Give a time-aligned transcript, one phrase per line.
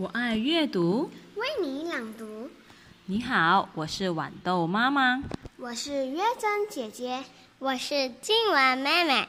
[0.00, 2.48] 阅读，为你朗读。
[3.04, 5.22] 你好，我是豌豆妈妈，
[5.58, 7.22] 我是约珍姐姐，
[7.58, 9.28] 我是静雯妹妹。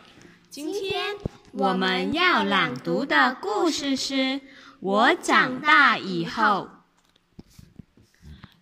[0.49, 1.17] 今天
[1.51, 4.13] 我们要朗读的故事是
[4.79, 6.41] 《我长大以后》。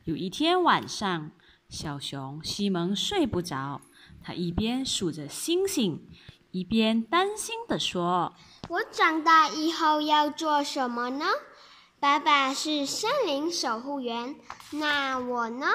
[0.05, 1.29] 有一天晚上，
[1.69, 3.81] 小熊西蒙睡不着，
[4.23, 6.01] 他一边数着星星，
[6.49, 8.33] 一边担心地说
[8.67, 11.25] ：“我长大以后要做什么呢？”
[12.01, 14.33] 爸爸是森林守护员，
[14.71, 15.67] 那我呢？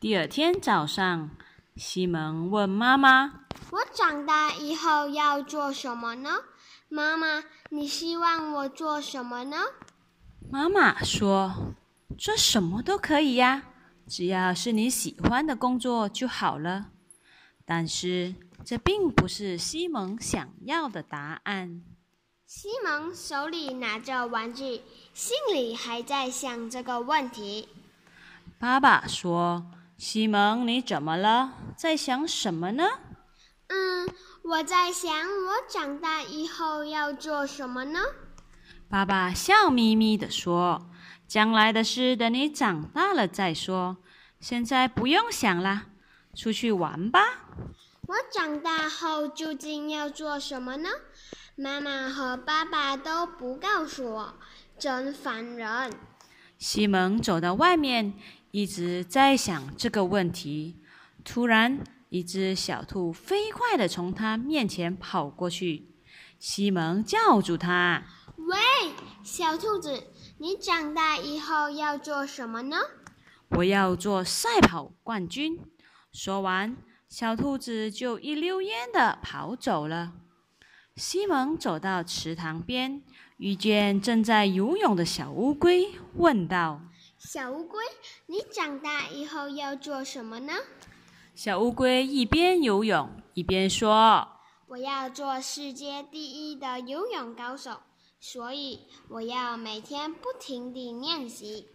[0.00, 1.30] 第二天早上，
[1.76, 6.30] 西蒙问妈妈：“我长大以后要做什么呢？”
[6.90, 9.58] 妈妈，你希望我做什么呢？
[10.50, 11.76] 妈妈说
[12.18, 13.62] ：“做什么都可以呀，
[14.08, 16.86] 只要是你喜欢的工作就好了。”
[17.64, 18.34] 但是
[18.64, 21.84] 这并不是西蒙想要的答案。
[22.56, 27.68] 西蒙手里拿着玩具，心里还在想这个问题。
[28.60, 29.66] 爸爸说
[29.98, 31.54] ：“西蒙，你怎么了？
[31.76, 32.84] 在想什么呢
[33.66, 34.08] ？”“嗯，
[34.44, 37.98] 我在想我长大以后要做什么呢？”
[38.88, 40.86] 爸爸笑眯眯地说
[41.26, 43.96] ：“将来的事等你长大了再说，
[44.38, 45.86] 现在不用想了，
[46.36, 47.20] 出去玩吧。
[48.06, 50.88] ”“我长大后究竟要做什么呢？”
[51.56, 54.34] 妈妈和爸爸都不告诉我，
[54.76, 55.92] 真烦人。
[56.58, 58.14] 西蒙走到外面，
[58.50, 60.82] 一直在想这个问题。
[61.24, 65.94] 突然，一只小兔飞快地从他面前跑过去。
[66.40, 68.02] 西蒙叫住他
[68.36, 68.58] ：“喂，
[69.22, 70.08] 小兔子，
[70.38, 72.78] 你长大以后要做什么呢
[73.58, 75.60] ？”“我要做赛跑冠军。”
[76.12, 76.76] 说完，
[77.08, 80.14] 小兔子就一溜烟地跑走了。
[80.96, 83.02] 西蒙走到池塘边，
[83.38, 86.82] 遇见正在游泳的小乌龟，问道
[87.18, 87.82] ：“小乌龟，
[88.26, 90.52] 你长大以后要做什么呢？”
[91.34, 94.28] 小乌龟一边游泳一边说
[94.70, 97.80] ：“我要做世界第一的游泳高手，
[98.20, 101.66] 所以我要每天不停地练习。”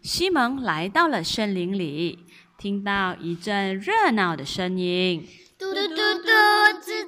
[0.00, 2.20] 西蒙来到了森林里，
[2.56, 5.28] 听到一阵热闹的声音。
[5.58, 6.28] 嘟嘟嘟嘟，
[6.80, 7.01] 吱！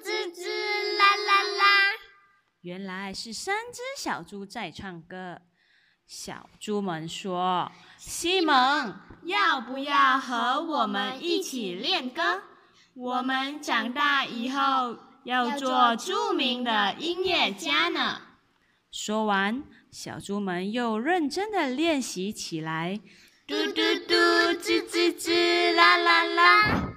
[2.65, 5.39] 原来是三只小猪在唱歌。
[6.07, 8.95] 小猪们说：“西蒙，
[9.25, 12.41] 要不要和我们一起练歌？
[12.95, 18.23] 我们长大以后要做著名的音乐家呢。”
[18.91, 22.99] 说完，小猪们又认真的练习起来。
[23.47, 24.15] 嘟嘟嘟，
[24.59, 26.95] 吱吱吱，啦啦啦！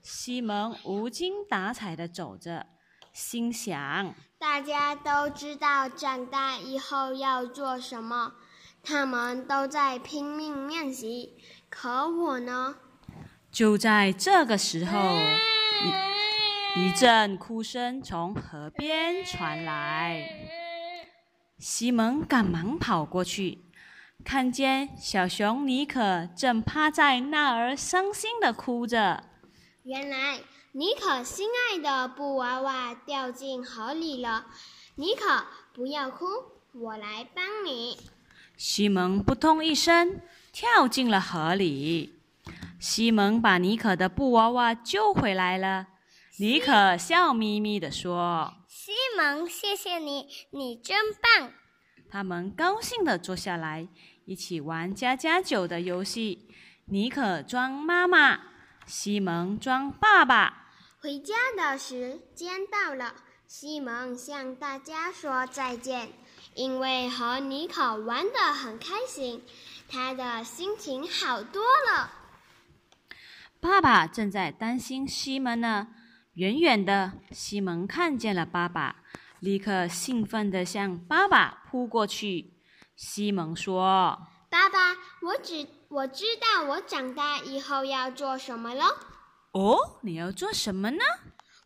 [0.00, 2.66] 西蒙无精打采的走着，
[3.12, 8.32] 心想：大家都知道长大以后要做什么，
[8.82, 11.34] 他们都在拼命练习，
[11.68, 12.76] 可我呢？
[13.50, 14.98] 就在这个时候，
[16.74, 20.26] 一一阵哭声从河边传来。
[21.58, 23.66] 西蒙赶忙跑过去，
[24.24, 29.24] 看见小熊尼可正趴在那儿，伤心的哭着。
[29.84, 30.38] 原来
[30.70, 34.46] 妮可心爱的布娃娃掉进河里了。
[34.94, 35.44] 妮可，
[35.74, 36.26] 不要哭，
[36.72, 37.98] 我来帮你。
[38.56, 40.20] 西蒙扑通一声
[40.52, 42.14] 跳进了河里。
[42.78, 45.88] 西蒙把妮可的布娃娃救回来了。
[46.38, 51.52] 妮可笑眯眯地说：“西蒙，谢谢你，你真棒。”
[52.08, 53.88] 他们高兴地坐下来，
[54.26, 56.48] 一起玩家家酒的游戏。
[56.84, 58.51] 妮可装妈妈。
[58.86, 60.66] 西蒙装爸爸，
[61.00, 63.14] 回家的时间到了。
[63.46, 66.10] 西蒙向大家说再见，
[66.54, 69.44] 因为和妮可玩得很开心，
[69.88, 72.10] 他的心情好多了。
[73.60, 75.88] 爸爸正在担心西蒙呢。
[76.34, 79.02] 远远的，西蒙看见了爸爸，
[79.40, 82.54] 立刻兴奋地向爸爸扑过去。
[82.96, 88.86] 西蒙说：“爸爸，我只……”我知道我长大以后要做什么了。
[89.52, 91.04] 哦，你要做什么呢？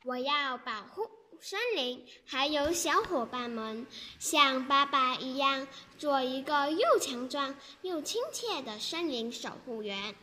[0.04, 1.08] 我要保护
[1.40, 3.86] 森林，还有小伙伴们，
[4.18, 10.16] 像爸爸一样，做一个又强壮又亲切的森林守护员。